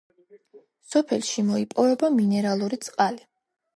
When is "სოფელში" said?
0.93-1.45